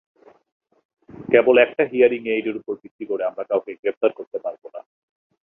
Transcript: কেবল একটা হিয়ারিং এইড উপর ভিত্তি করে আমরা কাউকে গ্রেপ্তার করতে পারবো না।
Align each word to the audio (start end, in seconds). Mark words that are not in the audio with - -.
কেবল 1.31 1.55
একটা 1.57 1.83
হিয়ারিং 1.91 2.21
এইড 2.33 2.45
উপর 2.55 2.73
ভিত্তি 2.83 3.03
করে 3.05 3.23
আমরা 3.25 3.43
কাউকে 3.49 3.71
গ্রেপ্তার 3.81 4.11
করতে 4.13 4.37
পারবো 4.45 4.67
না। 4.75 4.81